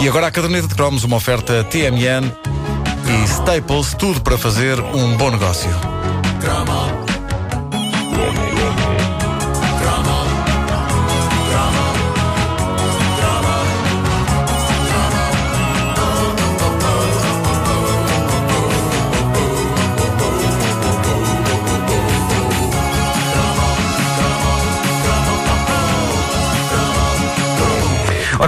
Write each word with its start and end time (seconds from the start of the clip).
E 0.00 0.08
agora 0.08 0.28
a 0.28 0.30
caderneta 0.30 0.68
de 0.68 0.74
cromos, 0.74 1.02
uma 1.02 1.16
oferta 1.16 1.64
TMN 1.64 2.32
e 3.08 3.24
Staples, 3.24 3.94
tudo 3.94 4.20
para 4.20 4.38
fazer 4.38 4.78
um 4.78 5.16
bom 5.16 5.30
negócio. 5.30 5.70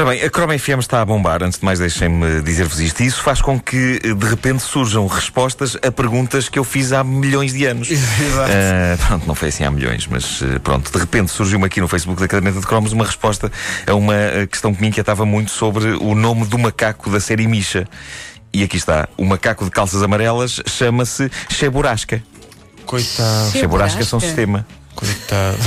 Ora 0.01 0.13
bem, 0.13 0.23
a 0.23 0.31
Chrome 0.31 0.59
FM 0.59 0.79
está 0.79 1.03
a 1.03 1.05
bombar. 1.05 1.43
Antes 1.43 1.59
de 1.59 1.65
mais, 1.67 1.79
deixem-me 1.79 2.41
dizer-vos 2.41 2.81
isto. 2.81 3.03
E 3.03 3.07
isso 3.07 3.21
faz 3.23 3.43
com 3.43 3.61
que, 3.61 3.99
de 3.99 4.27
repente, 4.27 4.63
surjam 4.63 5.07
respostas 5.07 5.77
a 5.87 5.93
perguntas 5.93 6.49
que 6.49 6.59
eu 6.59 6.65
fiz 6.65 6.95
há 6.95 7.05
milhões 7.05 7.53
de 7.53 7.67
anos. 7.67 7.91
Exato. 7.93 8.51
Uh, 8.51 9.07
pronto, 9.07 9.27
não 9.27 9.35
foi 9.35 9.49
assim 9.49 9.63
há 9.63 9.71
milhões, 9.71 10.07
mas 10.07 10.41
uh, 10.41 10.59
pronto. 10.61 10.91
De 10.91 10.99
repente 10.99 11.31
surgiu-me 11.31 11.67
aqui 11.67 11.83
no 11.83 11.87
Facebook 11.87 12.19
da 12.19 12.27
Caderneta 12.27 12.61
de 12.61 12.67
Cromos 12.67 12.95
uma 12.95 13.05
resposta 13.05 13.53
a 13.87 13.95
uma 13.95 14.15
questão 14.51 14.73
que 14.73 14.81
me 14.81 14.89
inquietava 14.89 15.27
muito 15.27 15.51
sobre 15.51 15.91
o 15.91 16.15
nome 16.15 16.47
do 16.47 16.57
macaco 16.57 17.11
da 17.11 17.21
série 17.21 17.47
Misha. 17.47 17.87
E 18.55 18.65
aqui 18.65 18.79
está. 18.79 19.07
O 19.19 19.25
macaco 19.27 19.67
de 19.67 19.71
calças 19.71 20.03
amarelas 20.03 20.63
chama-se 20.67 21.31
Cheburasca. 21.51 22.23
Coitado, 22.87 23.51
Cheburasca 23.53 24.03
são 24.07 24.19
sistema. 24.19 24.65
Coitado. 25.01 25.59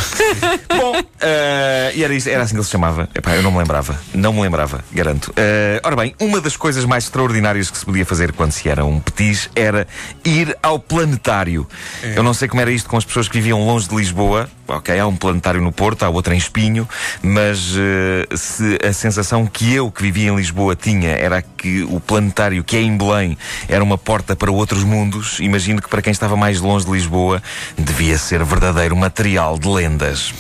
Bom, 0.78 1.02
eh, 1.22 1.91
e 1.96 2.04
era, 2.04 2.14
isso- 2.14 2.30
era 2.30 2.44
assim 2.44 2.54
que 2.54 2.58
ele 2.60 2.66
se 2.66 2.72
chamava. 2.72 3.10
Epá, 3.14 3.36
eu 3.36 3.41
não 3.44 3.52
me 3.52 3.58
lembrava. 3.58 4.00
Não 4.14 4.32
me 4.34 4.41
lembrava, 4.41 4.84
garanto. 4.91 5.34
Eh, 5.36 5.82
ora 5.84 5.96
bem, 5.96 6.16
uma 6.20 6.40
das 6.40 6.55
coisas 6.55 6.86
mais 6.86 7.05
extraordinárias 7.05 7.70
que 7.70 7.77
se 7.77 7.85
podia 7.85 8.05
fazer 8.05 8.32
quando 8.34 8.52
se 8.52 8.70
era 8.70 8.85
um 8.85 8.99
petis 8.99 9.49
era 9.55 9.88
ir 10.24 10.55
ao 10.62 10.80
planetário. 10.80 11.68
Eu 12.04 12.24
não 12.24 12.34
sei 12.34 12.48
como 12.48 12.62
era 12.62 12.72
isto 12.72 12.90
com 12.90 12.98
as 12.98 13.05
pessoas 13.05 13.27
que 13.27 13.34
viviam 13.34 13.66
longe 13.66 13.88
de 13.90 13.96
Lisboa. 13.96 14.49
Ok, 14.68 14.98
há 14.98 15.06
um 15.06 15.16
planetário 15.16 15.62
no 15.62 15.74
Porto, 15.74 16.04
há 16.04 16.10
outro 16.10 16.34
em 16.34 16.38
Espinho, 16.38 16.88
mas 17.22 17.74
eh, 17.78 18.26
se 18.36 18.80
a 18.82 18.94
sensação 18.94 19.46
que 19.46 19.74
eu, 19.74 19.92
que 19.92 20.02
vivia 20.02 20.32
em 20.32 20.36
Lisboa, 20.36 20.74
tinha 20.74 21.10
era 21.10 21.42
que 21.42 21.84
o 21.84 22.00
planetário 22.00 22.64
que 22.64 22.78
é 22.78 22.82
em 22.82 22.98
Belém 22.98 23.38
era 23.68 23.84
uma 23.84 23.98
porta 23.98 24.38
para 24.38 24.50
outros 24.50 24.86
mundos, 24.86 25.40
imagino 25.41 25.82
que 25.82 25.90
para 25.90 26.02
quem 26.02 26.12
estava 26.12 26.38
mais 26.38 26.62
longe 26.62 26.86
de 26.86 26.91
Lisboa 26.91 27.44
devia 27.78 28.18
ser 28.18 28.41
verdadeiro 28.46 28.96
material 28.96 29.60
de 29.60 29.68
lendas. 29.68 30.34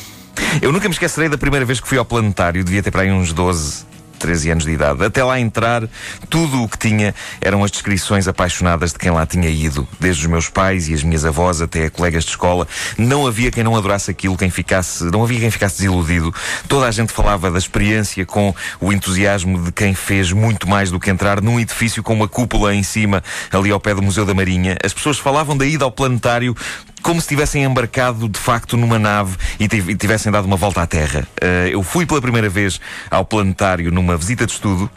Eu 0.61 0.71
nunca 0.71 0.87
me 0.87 0.93
esquecerei 0.93 1.27
da 1.27 1.37
primeira 1.37 1.65
vez 1.65 1.81
que 1.81 1.87
fui 1.87 1.97
ao 1.97 2.05
planetário, 2.05 2.63
devia 2.63 2.81
ter 2.81 2.91
para 2.91 3.01
aí 3.01 3.11
uns 3.11 3.33
12, 3.33 3.85
13 4.23 4.51
anos 4.51 4.63
de 4.63 4.71
idade. 4.71 5.03
Até 5.03 5.21
lá 5.21 5.37
entrar, 5.37 5.83
tudo 6.29 6.63
o 6.63 6.69
que 6.69 6.77
tinha 6.77 7.13
eram 7.41 7.61
as 7.61 7.69
descrições 7.69 8.25
apaixonadas 8.25 8.93
de 8.93 8.97
quem 8.97 9.11
lá 9.11 9.25
tinha 9.25 9.49
ido, 9.49 9.85
desde 9.99 10.21
os 10.21 10.31
meus 10.31 10.47
pais 10.47 10.87
e 10.87 10.93
as 10.93 11.03
minhas 11.03 11.25
avós 11.25 11.61
até 11.61 11.89
colegas 11.89 12.23
de 12.23 12.29
escola. 12.29 12.65
Não 12.97 13.27
havia 13.27 13.51
quem 13.51 13.65
não 13.65 13.75
adorasse 13.75 14.09
aquilo, 14.09 14.37
quem 14.37 14.49
ficasse, 14.49 15.03
não 15.03 15.23
havia 15.23 15.41
quem 15.41 15.51
ficasse 15.51 15.79
desiludido. 15.79 16.33
Toda 16.69 16.87
a 16.87 16.91
gente 16.91 17.11
falava 17.11 17.51
da 17.51 17.57
experiência 17.57 18.25
com 18.25 18.55
o 18.79 18.93
entusiasmo 18.93 19.61
de 19.61 19.73
quem 19.73 19.93
fez 19.93 20.31
muito 20.31 20.69
mais 20.69 20.89
do 20.89 21.01
que 21.01 21.09
entrar 21.09 21.41
num 21.41 21.59
edifício 21.59 22.01
com 22.01 22.13
uma 22.13 22.27
cúpula 22.27 22.73
em 22.73 22.81
cima, 22.81 23.21
ali 23.51 23.71
ao 23.71 23.79
pé 23.79 23.93
do 23.93 24.01
Museu 24.01 24.25
da 24.25 24.33
Marinha. 24.33 24.77
As 24.81 24.93
pessoas 24.93 25.19
falavam 25.19 25.57
da 25.57 25.65
ida 25.65 25.83
ao 25.83 25.91
planetário 25.91 26.55
como 27.03 27.21
se 27.21 27.27
tivessem 27.27 27.63
embarcado 27.63 28.27
de 28.29 28.39
facto 28.39 28.75
numa 28.77 28.97
nave 28.97 29.35
e 29.59 29.67
tiv- 29.67 29.95
tivessem 29.97 30.31
dado 30.31 30.45
uma 30.45 30.55
volta 30.57 30.81
à 30.81 30.87
Terra. 30.87 31.27
Eh, 31.39 31.69
eu 31.73 31.83
fui 31.83 32.05
pela 32.05 32.21
primeira 32.21 32.49
vez 32.49 32.79
ao 33.11 33.23
planetário 33.25 33.91
numa 33.91 34.17
visita 34.17 34.45
de 34.45 34.53
estudo. 34.53 34.89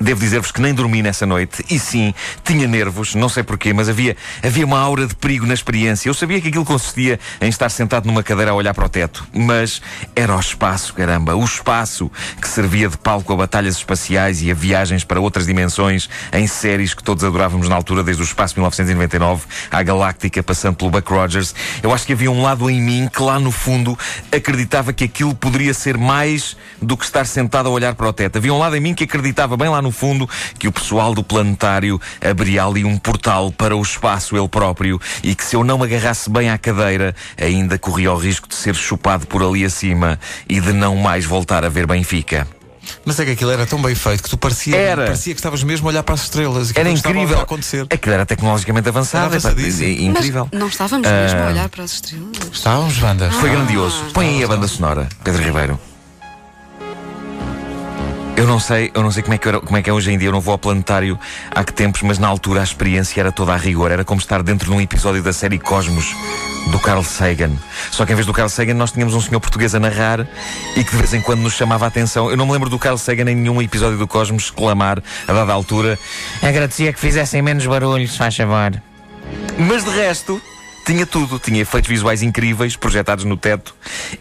Devo 0.00 0.20
dizer-vos 0.20 0.52
que 0.52 0.60
nem 0.60 0.72
dormi 0.72 1.02
nessa 1.02 1.26
noite. 1.26 1.64
E 1.70 1.78
sim, 1.78 2.14
tinha 2.44 2.66
nervos, 2.66 3.14
não 3.14 3.28
sei 3.28 3.42
porquê, 3.42 3.72
mas 3.72 3.88
havia, 3.88 4.16
havia 4.42 4.64
uma 4.64 4.78
aura 4.78 5.06
de 5.06 5.14
perigo 5.14 5.46
na 5.46 5.54
experiência. 5.54 6.08
Eu 6.08 6.14
sabia 6.14 6.40
que 6.40 6.48
aquilo 6.48 6.64
consistia 6.64 7.18
em 7.40 7.48
estar 7.48 7.68
sentado 7.68 8.06
numa 8.06 8.22
cadeira 8.22 8.52
a 8.52 8.54
olhar 8.54 8.74
para 8.74 8.86
o 8.86 8.88
teto. 8.88 9.26
Mas 9.32 9.82
era 10.14 10.36
o 10.36 10.40
espaço, 10.40 10.94
caramba. 10.94 11.34
O 11.34 11.44
espaço 11.44 12.10
que 12.40 12.48
servia 12.48 12.88
de 12.88 12.96
palco 12.96 13.32
a 13.32 13.36
batalhas 13.36 13.76
espaciais 13.76 14.42
e 14.42 14.50
a 14.50 14.54
viagens 14.54 15.04
para 15.04 15.20
outras 15.20 15.46
dimensões 15.46 16.08
em 16.32 16.46
séries 16.46 16.94
que 16.94 17.02
todos 17.02 17.24
adorávamos 17.24 17.68
na 17.68 17.74
altura, 17.74 18.02
desde 18.02 18.22
o 18.22 18.24
Espaço 18.24 18.54
1999 18.56 19.46
à 19.70 19.82
Galáctica, 19.82 20.42
passando 20.42 20.76
pelo 20.76 20.90
Buck 20.90 21.10
Rogers. 21.10 21.54
Eu 21.82 21.92
acho 21.92 22.06
que 22.06 22.12
havia 22.12 22.30
um 22.30 22.42
lado 22.42 22.68
em 22.70 22.80
mim 22.80 23.08
que 23.12 23.22
lá 23.22 23.38
no 23.38 23.50
fundo 23.50 23.98
acreditava 24.32 24.92
que 24.92 25.04
aquilo 25.04 25.34
poderia 25.34 25.74
ser 25.74 25.96
mais 25.96 26.56
do 26.80 26.96
que 26.96 27.04
estar 27.04 27.26
sentado 27.26 27.68
a 27.68 27.72
olhar 27.72 27.94
para 27.94 28.08
o 28.08 28.12
teto. 28.12 28.38
Havia 28.38 28.52
um 28.52 28.58
lado 28.58 28.76
em 28.76 28.80
mim 28.80 28.94
que 28.94 29.04
acreditava 29.04 29.56
bem 29.56 29.68
lá 29.68 29.80
no 29.82 29.87
fundo 29.90 30.28
que 30.58 30.68
o 30.68 30.72
pessoal 30.72 31.14
do 31.14 31.22
planetário 31.22 32.00
abriria 32.24 32.64
ali 32.64 32.84
um 32.84 32.98
portal 32.98 33.50
para 33.52 33.76
o 33.76 33.82
espaço 33.82 34.36
ele 34.36 34.48
próprio 34.48 35.00
e 35.22 35.34
que 35.34 35.44
se 35.44 35.56
eu 35.56 35.64
não 35.64 35.78
me 35.78 35.84
agarrasse 35.84 36.28
bem 36.30 36.50
à 36.50 36.58
cadeira, 36.58 37.14
ainda 37.40 37.78
corria 37.78 38.12
o 38.12 38.16
risco 38.16 38.48
de 38.48 38.54
ser 38.54 38.74
chupado 38.74 39.26
por 39.26 39.42
ali 39.42 39.64
acima 39.64 40.18
e 40.48 40.60
de 40.60 40.72
não 40.72 40.96
mais 40.96 41.24
voltar 41.24 41.64
a 41.64 41.68
ver 41.68 41.86
Benfica. 41.86 42.46
Mas 43.04 43.20
é 43.20 43.24
que 43.26 43.32
aquilo 43.32 43.50
era 43.50 43.66
tão 43.66 43.82
bem 43.82 43.94
feito 43.94 44.22
que 44.22 44.30
tu 44.30 44.38
parecia, 44.38 44.74
Era. 44.74 45.04
parecia 45.04 45.34
que 45.34 45.38
estavas 45.40 45.62
mesmo 45.62 45.86
a 45.88 45.90
olhar 45.90 46.02
para 46.02 46.14
as 46.14 46.22
estrelas. 46.22 46.70
e 46.70 46.72
que 46.72 46.80
Era 46.80 46.88
incrível. 46.90 47.38
a 47.38 47.42
acontecer. 47.42 47.86
Aquilo 47.90 48.14
era 48.14 48.24
tecnologicamente 48.24 48.88
avançado. 48.88 49.26
Era 49.26 49.36
avançadíssimo. 49.36 49.84
é- 49.84 49.90
é 49.90 50.02
incrível. 50.04 50.48
Mas 50.50 50.58
não 50.60 50.68
estávamos 50.68 51.06
mesmo 51.06 51.38
a 51.38 51.46
olhar 51.48 51.68
para 51.68 51.84
as 51.84 51.92
estrelas. 51.92 52.30
Estávamos, 52.50 53.02
Wanda. 53.02 53.30
Foi 53.30 53.50
grandioso. 53.50 54.04
Põe 54.14 54.28
aí 54.28 54.44
a 54.44 54.48
banda 54.48 54.66
sonora, 54.66 55.06
Pedro 55.22 55.42
Ribeiro. 55.42 55.78
Eu 58.38 58.46
não 58.46 58.60
sei, 58.60 58.92
eu 58.94 59.02
não 59.02 59.10
sei 59.10 59.24
como 59.24 59.34
é, 59.34 59.38
que 59.38 59.48
era- 59.48 59.58
como 59.60 59.76
é 59.76 59.82
que 59.82 59.90
é 59.90 59.92
hoje 59.92 60.12
em 60.12 60.16
dia, 60.16 60.28
eu 60.28 60.32
não 60.32 60.40
vou 60.40 60.52
ao 60.52 60.58
planetário 60.58 61.18
há 61.50 61.64
que 61.64 61.72
tempos, 61.72 62.02
mas 62.02 62.20
na 62.20 62.28
altura 62.28 62.60
a 62.60 62.62
experiência 62.62 63.18
era 63.20 63.32
toda 63.32 63.52
a 63.52 63.56
rigor, 63.56 63.90
era 63.90 64.04
como 64.04 64.20
estar 64.20 64.44
dentro 64.44 64.70
de 64.70 64.76
um 64.76 64.80
episódio 64.80 65.20
da 65.24 65.32
série 65.32 65.58
Cosmos 65.58 66.14
do 66.70 66.78
Carl 66.78 67.02
Sagan. 67.02 67.50
Só 67.90 68.06
que 68.06 68.12
em 68.12 68.14
vez 68.14 68.26
do 68.26 68.32
Carl 68.32 68.48
Sagan 68.48 68.74
nós 68.74 68.92
tínhamos 68.92 69.12
um 69.16 69.20
senhor 69.20 69.40
português 69.40 69.74
a 69.74 69.80
narrar 69.80 70.20
e 70.76 70.84
que 70.84 70.90
de 70.92 70.96
vez 70.98 71.12
em 71.14 71.20
quando 71.20 71.40
nos 71.40 71.54
chamava 71.54 71.84
a 71.84 71.88
atenção. 71.88 72.30
Eu 72.30 72.36
não 72.36 72.46
me 72.46 72.52
lembro 72.52 72.70
do 72.70 72.78
Carl 72.78 72.96
Sagan 72.96 73.28
em 73.28 73.34
nenhum 73.34 73.60
episódio 73.60 73.98
do 73.98 74.06
Cosmos 74.06 74.44
exclamar 74.44 75.02
a 75.26 75.32
dada 75.32 75.52
altura 75.52 75.98
agradecia 76.40 76.92
que 76.92 77.00
fizessem 77.00 77.42
menos 77.42 77.66
barulho, 77.66 78.06
se 78.06 78.16
faz 78.16 78.36
favor. 78.36 78.80
Mas 79.58 79.82
de 79.84 79.90
resto, 79.90 80.40
tinha 80.88 81.04
tudo. 81.04 81.38
Tinha 81.38 81.60
efeitos 81.60 81.88
visuais 81.88 82.22
incríveis, 82.22 82.74
projetados 82.74 83.24
no 83.24 83.36
teto 83.36 83.74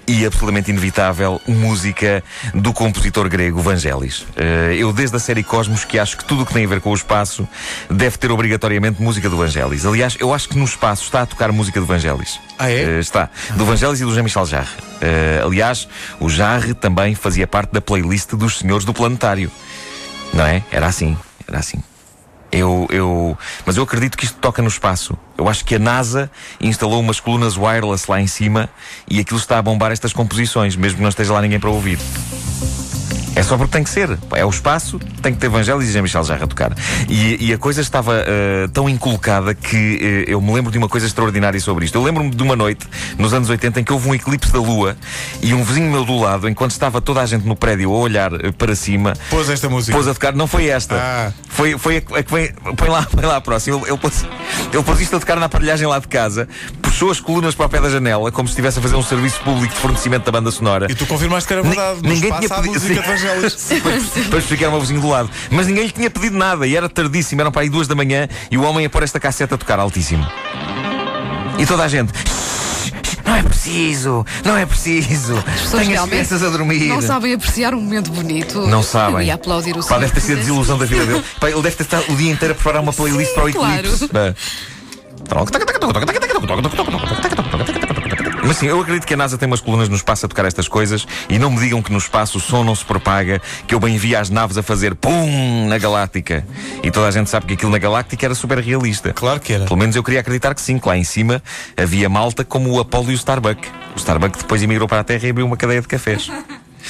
e, 0.05 0.25
absolutamente 0.25 0.69
inevitável, 0.69 1.39
música 1.47 2.21
do 2.53 2.73
compositor 2.73 3.29
grego 3.29 3.61
Vangelis. 3.61 4.25
Eh, 4.35 4.75
eu, 4.77 4.91
desde 4.91 5.15
a 5.15 5.19
série 5.19 5.43
Cosmos, 5.43 5.85
que 5.85 5.97
acho 5.97 6.17
que 6.17 6.25
tudo 6.25 6.43
o 6.43 6.45
que 6.45 6.53
tem 6.53 6.65
a 6.65 6.67
ver 6.67 6.81
com 6.81 6.91
o 6.91 6.93
espaço 6.93 7.47
deve 7.89 8.17
ter 8.17 8.31
obrigatoriamente 8.31 9.01
música 9.01 9.29
do 9.29 9.37
Vangelis. 9.37 9.85
Aliás, 9.85 10.17
eu 10.19 10.33
acho 10.33 10.49
que 10.49 10.57
no 10.57 10.65
espaço 10.65 11.03
está 11.03 11.21
a 11.21 11.25
tocar 11.25 11.53
música 11.53 11.79
do 11.79 11.85
Vangelis. 11.85 12.37
Ah, 12.59 12.69
é? 12.69 12.97
Eh, 12.97 12.99
está. 12.99 13.29
Do 13.55 13.63
Vangelis 13.63 14.01
e 14.01 14.03
do 14.03 14.13
Jean-Michel 14.13 14.45
Jarre. 14.45 14.75
Eh, 14.99 15.41
aliás, 15.41 15.87
o 16.19 16.29
Jarre 16.29 16.73
também 16.73 17.15
fazia 17.15 17.47
parte 17.47 17.71
da 17.71 17.79
playlist 17.79 18.33
dos 18.33 18.57
Senhores 18.57 18.83
do 18.83 18.93
Planetário. 18.93 19.49
Não 20.33 20.45
é? 20.45 20.61
Era 20.69 20.87
assim. 20.87 21.17
Era 21.47 21.59
assim. 21.59 21.81
Eu, 22.57 22.87
eu, 22.89 23.37
mas 23.65 23.77
eu 23.77 23.83
acredito 23.83 24.17
que 24.17 24.25
isto 24.25 24.37
toca 24.39 24.61
no 24.61 24.67
espaço. 24.67 25.17
Eu 25.37 25.47
acho 25.47 25.63
que 25.63 25.75
a 25.75 25.79
NASA 25.79 26.29
instalou 26.59 26.99
umas 26.99 27.19
colunas 27.19 27.57
wireless 27.57 28.09
lá 28.09 28.19
em 28.19 28.27
cima 28.27 28.69
e 29.07 29.19
aquilo 29.19 29.39
está 29.39 29.57
a 29.57 29.61
bombar 29.61 29.91
estas 29.91 30.13
composições, 30.13 30.75
mesmo 30.75 30.97
que 30.97 31.03
não 31.03 31.09
esteja 31.09 31.33
lá 31.33 31.41
ninguém 31.41 31.59
para 31.59 31.69
ouvir. 31.69 31.99
É 33.37 33.43
só 33.43 33.55
porque 33.55 33.71
tem 33.71 33.83
que 33.83 33.89
ser. 33.91 34.17
É 34.33 34.43
o 34.43 34.49
espaço, 34.49 34.99
tem 35.21 35.31
que 35.31 35.39
ter 35.39 35.45
Evangelis 35.45 35.89
e 35.89 35.91
Jean-Michel 35.91 36.23
Jarre 36.23 36.43
a 36.43 36.47
tocar. 36.47 36.75
E, 37.07 37.47
e 37.47 37.53
a 37.53 37.57
coisa 37.59 37.81
estava 37.81 38.15
eh, 38.25 38.67
tão 38.73 38.89
inculcada 38.89 39.53
que 39.53 40.25
eh, 40.27 40.33
eu 40.33 40.41
me 40.41 40.51
lembro 40.51 40.71
de 40.71 40.77
uma 40.79 40.89
coisa 40.89 41.05
extraordinária 41.05 41.59
sobre 41.59 41.85
isto. 41.85 41.95
Eu 41.95 42.01
lembro-me 42.03 42.31
de 42.31 42.41
uma 42.41 42.55
noite, 42.55 42.87
nos 43.15 43.35
anos 43.35 43.47
80, 43.47 43.79
em 43.79 43.83
que 43.83 43.93
houve 43.93 44.09
um 44.09 44.15
eclipse 44.15 44.51
da 44.51 44.57
Lua 44.59 44.97
e 45.39 45.53
um 45.53 45.63
vizinho 45.63 45.91
meu 45.91 46.03
do 46.03 46.17
lado, 46.17 46.49
enquanto 46.49 46.71
estava 46.71 46.99
toda 46.99 47.21
a 47.21 47.27
gente 47.27 47.45
no 47.45 47.55
prédio 47.55 47.93
a 47.93 47.97
olhar 47.99 48.33
eh, 48.33 48.51
para 48.51 48.75
cima, 48.75 49.13
Pôs 49.29 49.47
esta 49.51 49.69
música. 49.69 49.95
pôs 49.95 50.07
a 50.07 50.15
tocar. 50.15 50.33
Não 50.33 50.47
foi 50.47 50.69
esta. 50.69 50.95
Ah. 50.95 51.31
Foi, 51.47 51.77
foi 51.77 51.97
a, 51.97 52.17
a 52.17 52.23
que 52.23 52.33
vem. 52.33 52.51
Põe 52.75 52.89
lá, 52.89 53.03
põe 53.03 53.23
lá 53.23 53.35
a 53.35 53.41
próxima. 53.41 53.77
Ele, 53.77 53.87
ele, 53.87 53.97
pôs, 53.99 54.25
ele 54.73 54.83
pôs 54.83 54.99
isto 54.99 55.15
a 55.15 55.19
tocar 55.19 55.35
na 55.39 55.45
aparelhagem 55.45 55.85
lá 55.85 55.99
de 55.99 56.07
casa, 56.07 56.49
puxou 56.97 57.11
as 57.11 57.19
colunas 57.19 57.53
para 57.53 57.67
o 57.67 57.69
pé 57.69 57.79
da 57.79 57.91
janela, 57.91 58.31
como 58.31 58.47
se 58.47 58.53
estivesse 58.53 58.79
a 58.79 58.81
fazer 58.81 58.95
um 58.95 59.03
serviço 59.03 59.39
público 59.41 59.71
de 59.71 59.79
fornecimento 59.79 60.25
da 60.25 60.31
banda 60.31 60.49
sonora. 60.49 60.87
E 60.89 60.95
tu 60.95 61.05
confirmaste 61.05 61.45
que 61.47 61.53
era 61.53 61.61
verdade. 61.61 61.99
Ni- 62.01 62.15
ninguém 62.15 62.31
tinha 62.33 62.49
pedido- 62.49 62.73
música 62.73 62.95
Sim. 62.95 63.01
de 63.01 63.07
Vangelis. 63.07 63.53
Sim, 63.57 63.79
para, 63.81 64.25
para 64.29 64.39
explicar 64.39 64.67
ao 64.71 64.81
vizinho 64.81 64.99
do 64.99 65.07
lado. 65.07 65.29
Mas 65.51 65.67
ninguém 65.67 65.85
lhe 65.85 65.91
tinha 65.91 66.09
pedido 66.09 66.35
nada 66.35 66.65
e 66.65 66.75
era 66.75 66.89
tardíssimo, 66.89 67.39
eram 67.39 67.51
para 67.51 67.61
aí 67.61 67.69
duas 67.69 67.87
da 67.87 67.93
manhã 67.93 68.27
e 68.49 68.57
o 68.57 68.63
homem 68.63 68.81
ia 68.83 68.89
pôr 68.89 69.03
esta 69.03 69.19
casseta 69.19 69.53
a 69.53 69.57
tocar 69.59 69.77
altíssimo. 69.79 70.25
E 71.59 71.67
toda 71.67 71.83
a 71.83 71.87
gente. 71.87 72.11
"Shh, 72.17 73.17
Não 73.23 73.35
é 73.35 73.43
preciso, 73.43 74.25
não 74.43 74.57
é 74.57 74.65
preciso. 74.65 75.37
As 75.37 75.43
pessoas 75.43 75.69
Tenho 75.69 75.81
as 75.81 75.87
realmente 75.89 76.09
crianças 76.27 76.41
a 76.43 76.49
dormir. 76.49 76.87
Não 76.87 77.01
sabem 77.01 77.33
apreciar 77.35 77.75
um 77.75 77.79
momento 77.81 78.09
bonito. 78.11 78.65
Não 78.65 78.81
sabem. 78.81 79.27
E 79.27 79.29
aplaudir 79.31 79.77
o 79.77 79.85
Pá, 79.85 79.99
deve 79.99 80.13
ter 80.13 80.21
sido 80.21 80.37
a 80.37 80.39
desilusão 80.39 80.77
da 80.79 80.85
vida 80.85 81.05
dele. 81.05 81.23
Pá, 81.39 81.47
ele 81.51 81.61
deve 81.61 81.75
ter 81.75 81.83
estado 81.83 82.05
o 82.11 82.15
dia 82.15 82.31
inteiro 82.31 82.53
a 82.53 82.55
preparar 82.55 82.81
uma 82.81 82.93
playlist 82.93 83.33
para 83.35 83.45
o 83.45 83.51
claro. 83.53 83.79
eclipse. 83.85 84.07
Pá. 84.07 84.33
Mas 88.47 88.57
sim, 88.57 88.67
eu 88.67 88.79
acredito 88.79 89.05
que 89.05 89.13
a 89.13 89.17
NASA 89.17 89.37
tem 89.37 89.45
umas 89.45 89.59
colunas 89.59 89.89
no 89.89 89.95
espaço 89.95 90.25
a 90.25 90.29
tocar 90.29 90.45
estas 90.45 90.69
coisas 90.69 91.05
e 91.27 91.37
não 91.37 91.51
me 91.51 91.59
digam 91.59 91.81
que 91.81 91.91
no 91.91 91.97
espaço 91.97 92.37
o 92.37 92.41
som 92.41 92.63
não 92.63 92.73
se 92.73 92.85
propaga, 92.85 93.41
que 93.67 93.75
eu 93.75 93.79
bem 93.79 93.97
via 93.97 94.21
as 94.21 94.29
naves 94.29 94.57
a 94.57 94.63
fazer 94.63 94.95
pum 94.95 95.67
na 95.67 95.77
Galáctica. 95.77 96.47
E 96.81 96.89
toda 96.89 97.07
a 97.07 97.11
gente 97.11 97.29
sabe 97.29 97.45
que 97.45 97.53
aquilo 97.55 97.71
na 97.71 97.77
Galáctica 97.77 98.25
era 98.25 98.33
super 98.33 98.59
realista. 98.59 99.11
Claro 99.11 99.41
que 99.41 99.51
era. 99.51 99.65
Pelo 99.65 99.77
menos 99.77 99.95
eu 99.97 100.03
queria 100.03 100.21
acreditar 100.21 100.55
que 100.55 100.61
sim, 100.61 100.79
que 100.79 100.87
lá 100.87 100.97
em 100.97 101.03
cima 101.03 101.43
havia 101.75 102.07
malta 102.07 102.45
como 102.45 102.71
o 102.71 102.79
Apollo 102.79 103.11
e 103.11 103.13
o 103.13 103.17
Starbuck. 103.17 103.67
O 103.93 103.97
Starbuck 103.97 104.37
depois 104.37 104.63
emigrou 104.63 104.87
para 104.87 105.01
a 105.01 105.03
Terra 105.03 105.27
e 105.27 105.29
abriu 105.29 105.45
uma 105.45 105.57
cadeia 105.57 105.81
de 105.81 105.87
cafés. 105.87 106.31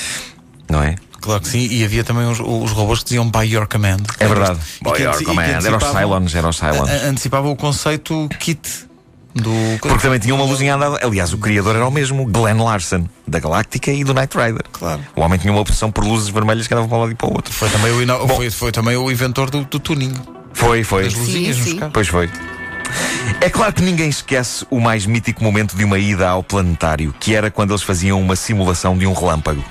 Não 0.69 0.83
é? 0.83 0.95
Claro 1.27 1.41
que 1.41 1.49
sim, 1.49 1.67
e 1.69 1.83
havia 1.83 2.03
também 2.03 2.25
os, 2.25 2.39
os 2.39 2.71
robôs 2.71 2.99
que 2.99 3.05
diziam 3.05 3.29
by 3.29 3.43
your 3.45 3.67
command. 3.67 3.97
É 4.19 4.27
verdade. 4.27 4.59
E 4.81 4.83
By 4.83 4.91
que 4.93 5.03
your 5.03 5.23
command. 5.23 5.43
Era 5.43 5.77
os 5.77 5.83
Cylons, 5.83 6.35
era 6.35 6.47
os 6.47 6.57
Cylons. 6.57 6.89
Antecipava 7.03 7.47
o 7.49 7.55
conceito 7.55 8.29
kit 8.39 8.87
do. 9.35 9.51
Porque 9.81 9.99
também 9.99 10.19
tinha 10.19 10.33
uma 10.33 10.45
luzinha 10.45 10.75
andada. 10.75 10.99
Aliás, 11.05 11.33
o 11.33 11.37
criador 11.37 11.75
era 11.75 11.85
o 11.87 11.91
mesmo, 11.91 12.25
Glenn 12.25 12.63
Larson, 12.63 13.07
da 13.27 13.39
Galáctica 13.39 13.91
e 13.91 14.03
do 14.03 14.13
Knight 14.13 14.35
Rider. 14.37 14.63
Claro. 14.71 15.01
O 15.15 15.21
homem 15.21 15.37
tinha 15.37 15.51
uma 15.51 15.61
opção 15.61 15.91
por 15.91 16.03
luzes 16.05 16.29
vermelhas 16.29 16.65
que 16.67 16.73
andavam 16.73 16.87
para 16.89 16.97
um 16.97 17.01
lado 17.01 17.11
e 17.11 17.15
para 17.15 17.27
o 17.27 17.33
outro. 17.33 17.53
Foi 17.53 17.69
também 17.69 17.91
o, 17.91 18.01
ino- 18.01 18.17
Bom. 18.25 18.35
foi, 18.35 18.49
foi 18.49 18.71
também 18.71 18.95
o 18.95 19.11
inventor 19.11 19.49
do, 19.49 19.65
do 19.65 19.79
tuning. 19.79 20.13
Foi, 20.53 20.83
foi. 20.83 21.03
Das 21.03 21.13
luzinhas 21.13 21.55
Sim, 21.55 21.61
nos 21.61 21.69
sim. 21.71 21.77
carros. 21.77 21.93
Pois 21.93 22.07
foi. 22.07 22.29
É 23.39 23.49
claro 23.49 23.73
que 23.73 23.81
ninguém 23.81 24.09
esquece 24.09 24.65
o 24.69 24.79
mais 24.79 25.05
mítico 25.05 25.43
momento 25.43 25.75
de 25.75 25.83
uma 25.83 25.99
ida 25.99 26.27
ao 26.27 26.43
planetário, 26.43 27.13
que 27.19 27.35
era 27.35 27.51
quando 27.51 27.71
eles 27.71 27.83
faziam 27.83 28.19
uma 28.19 28.35
simulação 28.35 28.97
de 28.97 29.05
um 29.05 29.13
relâmpago. 29.13 29.63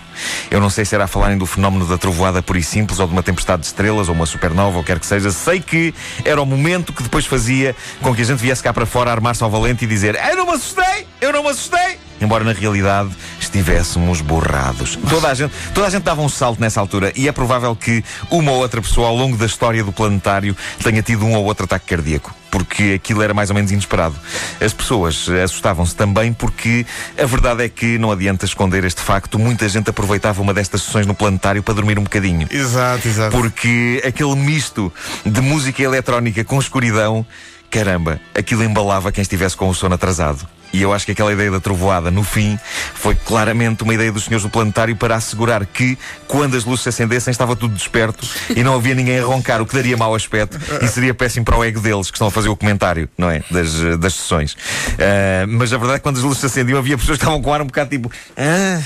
Eu 0.51 0.61
não 0.61 0.71
sei 0.71 0.85
se 0.85 0.95
era 0.95 1.05
a 1.05 1.07
falarem 1.07 1.37
do 1.37 1.47
fenómeno 1.47 1.87
da 1.87 1.99
trovoada 1.99 2.43
pura 2.43 2.59
e 2.59 2.63
simples, 2.63 2.99
ou 2.99 3.07
de 3.07 3.13
uma 3.13 3.23
tempestade 3.23 3.63
de 3.63 3.67
estrelas, 3.67 4.09
ou 4.09 4.15
uma 4.15 4.27
supernova, 4.27 4.79
ou 4.79 4.85
quer 4.85 4.99
que 4.99 5.07
seja. 5.07 5.31
Sei 5.31 5.61
que 5.61 5.95
era 6.25 6.41
o 6.41 6.47
momento 6.47 6.93
que 6.93 7.03
depois 7.03 7.27
fazia 7.27 7.75
com 8.01 8.15
que 8.15 8.23
a 8.23 8.25
gente 8.25 8.39
viesse 8.39 8.63
cá 8.63 8.73
para 8.73 8.87
fora, 8.87 9.11
armar-se 9.11 9.43
ao 9.43 9.51
valente 9.51 9.85
e 9.85 9.89
dizer: 9.89 10.15
Eu 10.15 10.37
não 10.37 10.47
me 10.47 10.53
assustei! 10.53 11.07
Eu 11.21 11.33
não 11.33 11.43
me 11.43 11.51
assustei! 11.51 11.99
Embora 12.21 12.45
na 12.45 12.53
realidade 12.53 13.11
estivéssemos 13.39 14.23
borrados. 14.23 14.97
Toda 15.09 15.29
a, 15.29 15.35
gente, 15.35 15.53
toda 15.75 15.87
a 15.87 15.91
gente 15.91 16.03
dava 16.03 16.23
um 16.23 16.29
salto 16.29 16.61
nessa 16.61 16.81
altura 16.81 17.13
e 17.15 17.29
é 17.29 17.33
provável 17.33 17.77
que 17.77 18.03
uma 18.31 18.53
ou 18.53 18.59
outra 18.59 18.81
pessoa 18.81 19.09
ao 19.09 19.17
longo 19.17 19.37
da 19.37 19.45
história 19.45 19.85
do 19.85 19.93
planetário 19.93 20.57
tenha 20.83 21.03
tido 21.03 21.27
um 21.27 21.35
ou 21.35 21.45
outro 21.45 21.65
ataque 21.65 21.87
cardíaco. 21.87 22.35
Porque 22.57 22.95
aquilo 22.95 23.23
era 23.23 23.35
mais 23.35 23.51
ou 23.51 23.55
menos 23.55 23.71
inesperado. 23.71 24.17
As 24.59 24.73
pessoas 24.73 25.29
assustavam-se 25.29 25.95
também 25.95 26.33
porque 26.33 26.87
a 27.23 27.27
verdade 27.27 27.63
é 27.63 27.69
que 27.69 27.99
não 27.99 28.11
adianta 28.11 28.47
esconder 28.47 28.83
este 28.85 29.03
facto. 29.03 29.39
Muita 29.39 29.69
gente 29.69 29.91
aproveitava 29.91 30.41
uma 30.41 30.55
destas 30.55 30.81
sessões 30.81 31.07
no 31.07 31.15
planetário 31.15 31.63
para 31.63 31.75
dormir 31.75 31.99
um 31.99 32.03
bocadinho. 32.03 32.49
Exato, 32.51 33.07
exato. 33.07 33.37
Porque 33.37 34.03
aquele 34.07 34.35
misto 34.37 34.91
de 35.23 35.43
música 35.43 35.83
eletrónica 35.83 36.43
com 36.45 36.59
escuridão, 36.59 37.27
caramba, 37.71 38.19
aquilo 38.35 38.65
embalava 38.65 39.13
quem 39.13 39.21
estivesse 39.21 39.55
com 39.55 39.69
o 39.69 39.75
sono 39.75 39.95
atrasado. 39.95 40.49
E 40.73 40.83
eu 40.83 40.93
acho 40.93 41.07
que 41.07 41.13
aquela 41.13 41.33
ideia 41.33 41.51
da 41.51 41.61
trovoada, 41.61 42.11
no 42.11 42.23
fim, 42.23 42.59
foi 42.95 43.15
claramente 43.15 43.83
uma 43.83 43.95
ideia 43.95 44.13
dos 44.13 44.25
senhores 44.25 44.43
do 44.43 44.51
planetário 44.51 44.95
para 44.97 45.17
assegurar 45.17 45.65
que, 45.65 45.99
quando 46.27 46.57
as 46.57 46.65
luzes 46.65 46.83
se 46.83 46.89
acendessem, 46.89 47.31
estava 47.31 47.57
tudo 47.57 47.75
desperto 47.75 48.27
e 48.55 48.63
não 48.63 48.75
havia 48.75 48.95
ninguém 48.95 49.19
a 49.19 49.25
roncar, 49.25 49.61
o 49.63 49.67
que 49.67 49.75
daria 49.75 49.97
mau 49.97 50.15
aspecto 50.15 50.59
e 50.83 50.89
seria 50.89 51.15
péssimo 51.15 51.45
para 51.45 51.57
o 51.57 51.65
ego 51.65 51.81
deles, 51.81 52.11
que 52.11 52.17
estão 52.17 52.29
a 52.29 52.31
fazer 52.31 52.49
o 52.49 52.57
comentário, 52.57 53.09
não 53.17 53.31
é? 53.31 53.43
Das, 53.51 53.99
das 53.99 54.15
sessões. 54.15 54.57
Ah, 54.99 55.47
mas 55.49 55.73
a 55.73 55.77
verdade 55.77 55.97
é 55.97 55.99
que 55.99 56.03
quando 56.03 56.19
as 56.19 56.23
luzes 56.23 56.39
se 56.39 56.47
acendiam, 56.47 56.79
havia 56.79 56.97
pessoas 56.97 57.19
que 57.19 57.25
estavam 57.25 57.41
com 57.41 57.51
o 57.51 57.53
ar 57.53 57.63
um 57.63 57.67
bocado 57.67 57.91
tipo. 57.91 58.11
Ah, 58.37 58.81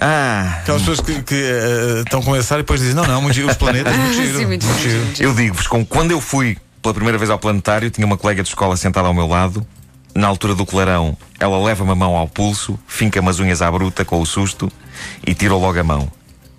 ah. 0.00 0.58
Aquelas 0.62 0.82
pessoas 0.82 1.00
que, 1.00 1.22
que, 1.22 1.34
eh, 1.34 2.02
estão 2.04 2.22
com 2.22 2.34
esse 2.34 2.52
ar 2.52 2.58
e 2.58 2.62
depois 2.62 2.80
dizem: 2.80 2.94
Não, 2.94 3.04
não, 3.04 3.20
muito 3.20 3.34
giro, 3.34 3.48
os 3.48 3.56
planetas, 3.56 3.94
muito 3.94 4.14
giro. 4.16 4.38
Sim, 4.38 4.46
muito 4.46 4.66
muito 4.66 4.80
giro. 4.80 5.06
Eu 5.18 5.34
digo-vos, 5.34 5.66
quando 5.66 6.10
eu 6.10 6.20
fui 6.20 6.56
pela 6.80 6.94
primeira 6.94 7.18
vez 7.18 7.30
ao 7.30 7.38
planetário, 7.38 7.90
tinha 7.90 8.06
uma 8.06 8.16
colega 8.16 8.42
de 8.42 8.48
escola 8.48 8.76
sentada 8.76 9.06
ao 9.06 9.14
meu 9.14 9.26
lado. 9.26 9.66
Na 10.14 10.26
altura 10.26 10.54
do 10.54 10.66
clarão, 10.66 11.16
ela 11.38 11.62
leva-me 11.62 11.92
a 11.92 11.94
mão 11.94 12.16
ao 12.16 12.26
pulso, 12.26 12.78
finca-me 12.86 13.28
as 13.28 13.38
unhas 13.38 13.62
à 13.62 13.70
bruta 13.70 14.04
com 14.04 14.20
o 14.20 14.26
susto 14.26 14.70
e 15.26 15.34
tirou 15.34 15.60
logo 15.60 15.78
a 15.78 15.84
mão. 15.84 16.10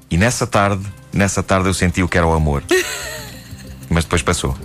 E 0.09 0.17
nessa 0.17 0.47
tarde, 0.47 0.83
nessa 1.13 1.43
tarde 1.43 1.67
eu 1.67 1.73
senti 1.73 2.01
o 2.01 2.07
que 2.07 2.17
era 2.17 2.27
o 2.27 2.33
amor. 2.33 2.63
Mas 3.89 4.05
depois 4.05 4.21
passou. 4.21 4.55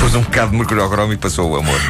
Pus 0.00 0.14
um 0.14 0.22
bocado 0.22 0.50
de 0.50 0.56
mercuriocromo 0.56 1.12
e 1.12 1.16
passou 1.16 1.52
o 1.52 1.56
amor. 1.56 1.80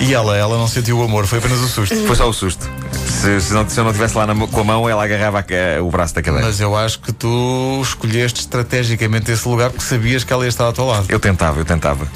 E 0.00 0.14
ela, 0.14 0.36
ela 0.36 0.56
não 0.56 0.68
sentiu 0.68 0.98
o 0.98 1.02
amor, 1.02 1.26
foi 1.26 1.38
apenas 1.38 1.58
o 1.60 1.68
susto. 1.68 1.96
Foi 2.06 2.14
só 2.14 2.28
o 2.28 2.32
susto. 2.32 2.68
Se, 2.92 3.40
se 3.40 3.52
não, 3.52 3.68
se 3.68 3.80
eu 3.80 3.84
não 3.84 3.90
estivesse 3.90 4.16
lá 4.16 4.26
na 4.26 4.46
com 4.46 4.60
a 4.60 4.64
mão, 4.64 4.88
ela 4.88 5.02
agarrava 5.02 5.40
a 5.40 5.82
o 5.82 5.90
braço 5.90 6.14
da 6.14 6.22
cadeira. 6.22 6.46
Mas 6.46 6.60
eu 6.60 6.76
acho 6.76 7.00
que 7.00 7.12
tu 7.12 7.80
escolheste 7.82 8.40
estrategicamente 8.40 9.32
esse 9.32 9.48
lugar 9.48 9.70
porque 9.70 9.84
sabias 9.84 10.22
que 10.22 10.32
ela 10.32 10.44
ia 10.44 10.48
estar 10.48 10.64
ao 10.64 10.72
teu 10.72 10.86
lado. 10.86 11.06
Eu 11.08 11.18
tentava, 11.18 11.58
eu 11.58 11.64
tentava. 11.64 12.06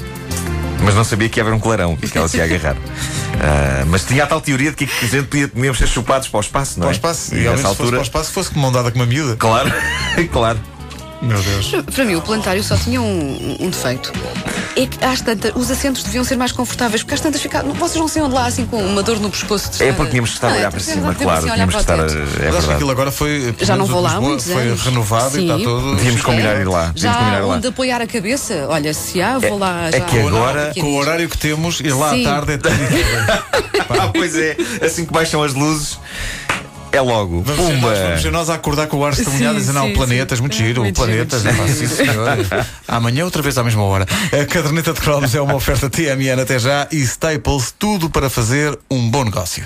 Mas 0.83 0.95
não 0.95 1.03
sabia 1.03 1.29
que 1.29 1.39
ia 1.39 1.43
haver 1.43 1.53
um 1.53 1.59
clarão 1.59 1.95
que 1.95 2.17
ela 2.17 2.27
se 2.27 2.37
ia 2.37 2.43
agarrar. 2.43 2.75
Ah, 3.45 3.83
mas 3.87 4.05
tinha 4.05 4.23
a 4.23 4.27
tal 4.27 4.39
teoria 4.39 4.69
de 4.69 4.77
que 4.77 4.83
a 4.85 5.07
gente 5.07 5.23
podia, 5.27 5.47
podíamos 5.49 5.77
ser 5.77 5.87
chupados 5.87 6.27
para 6.29 6.37
o 6.37 6.41
espaço, 6.41 6.79
não 6.79 6.85
Para 6.85 6.87
o 6.87 6.91
é? 6.91 6.93
espaço. 6.93 7.35
E, 7.35 7.39
E, 7.39 7.47
ao 7.47 7.55
menos 7.55 7.61
fosse 7.61 7.67
altura. 7.67 7.89
para 7.91 7.99
o 7.99 8.03
espaço, 8.03 8.31
fosse 8.31 8.51
com 8.51 8.59
mão 8.59 8.71
dada 8.71 8.89
com 8.91 8.99
uma 8.99 9.05
miúda. 9.07 9.35
Claro, 9.35 9.69
claro. 10.31 10.59
Meu 11.21 11.41
Deus. 11.41 11.71
Para 11.93 12.05
mim, 12.05 12.15
o 12.15 12.21
planetário 12.21 12.63
só 12.63 12.77
tinha 12.77 13.01
um, 13.01 13.57
um 13.59 13.69
defeito. 13.69 14.13
É 14.75 14.87
que 14.87 15.05
às 15.05 15.21
tantas, 15.21 15.51
os 15.55 15.69
assentos 15.69 16.01
deviam 16.03 16.23
ser 16.23 16.35
mais 16.35 16.51
confortáveis, 16.51 17.03
porque 17.03 17.13
às 17.13 17.21
tantas 17.21 17.39
ficavam. 17.41 17.73
Vocês 17.73 17.99
não 17.99 18.07
saiam 18.07 18.27
de 18.27 18.33
lá 18.33 18.47
assim 18.47 18.65
com 18.65 18.81
uma 18.83 19.03
dor 19.03 19.19
no 19.19 19.29
pescoço 19.29 19.69
de 19.71 19.83
É 19.83 19.93
porque 19.93 20.09
tínhamos 20.11 20.31
que 20.31 20.37
estar 20.37 20.47
a 20.47 20.49
Não, 20.49 20.55
é 20.57 20.59
olhar 20.61 20.71
para 20.71 20.79
cima, 20.79 21.13
claro. 21.13 21.37
assim 21.39 21.49
a 21.49 21.53
Tínhamos 21.53 21.75
que 21.75 21.81
estar. 21.81 21.99
a-. 21.99 22.03
É 22.03 22.07
Mas 22.07 22.15
acho 22.15 22.23
que 22.33 22.39
verdade. 22.51 22.73
aquilo 22.73 22.91
agora 22.91 23.11
foi. 23.11 23.55
Já 23.61 23.75
não 23.77 23.85
vou 23.85 24.01
lá 24.01 24.09
há 24.09 24.13
Lisboa, 24.13 24.29
muitos 24.29 24.45
Foi 24.51 24.61
anos. 24.63 24.81
renovado 24.81 25.37
e 25.37 25.41
Sim. 25.41 25.51
está 25.51 25.63
todo. 25.63 25.95
Devíamos 25.95 26.21
combinar 26.23 26.55
ir 26.59 26.67
lá. 26.67 26.91
Já 26.95 27.13
combinar 27.13 27.37
ir 27.37 27.41
lá. 27.43 27.55
onde 27.55 27.67
apoiar 27.67 28.01
a 28.01 28.07
cabeça? 28.07 28.65
Olha, 28.67 28.93
se 28.95 29.21
há, 29.21 29.37
vou 29.37 29.59
lá. 29.59 29.89
é 29.89 29.91
já. 29.91 29.99
que 30.01 30.19
agora- 30.19 30.73
Com 30.79 30.87
o 30.93 30.95
horário 30.97 31.29
que 31.29 31.37
temos, 31.37 31.79
ir 31.79 31.93
lá 31.93 32.09
Sim. 32.11 32.25
à 32.25 32.29
tarde 32.41 32.53
é 32.53 32.57
diferente. 32.57 33.43
Ah, 33.89 34.09
pois 34.11 34.35
é, 34.35 34.57
assim 34.83 35.05
que 35.05 35.13
baixam 35.13 35.43
as 35.43 35.53
luzes, 35.53 35.99
é 36.93 37.01
logo. 37.01 37.41
Vamos 37.41 37.65
ser, 37.65 37.73
Pumba! 37.73 37.89
nós, 37.89 37.99
vamos 37.99 38.21
ser 38.21 38.31
nós 38.31 38.49
a 38.49 38.53
acordar 38.53 38.87
com 38.87 38.97
o 38.97 39.05
ar 39.05 39.13
estremunhado 39.13 39.57
e 39.57 39.59
dizer: 39.61 39.73
Não, 39.73 39.87
sim, 39.87 39.93
planetas, 39.93 40.37
sim. 40.37 40.41
muito 40.43 40.55
giro, 40.55 40.81
Muito 40.81 40.95
planetas. 40.95 41.41
giro, 41.41 41.53
Epá, 41.55 41.67
sim, 41.67 41.87
senhor. 41.87 42.27
Amanhã, 42.87 43.25
outra 43.25 43.41
vez 43.41 43.57
à 43.57 43.63
mesma 43.63 43.83
hora. 43.83 44.05
A 44.31 44.45
caderneta 44.45 44.93
de 44.93 45.01
cromos 45.01 45.33
é 45.35 45.41
uma 45.41 45.55
oferta 45.55 45.89
TMN 45.89 46.41
até 46.41 46.59
já 46.59 46.87
e 46.91 46.97
Staples, 47.01 47.73
tudo 47.77 48.09
para 48.09 48.29
fazer 48.29 48.77
um 48.89 49.09
bom 49.09 49.23
negócio. 49.25 49.65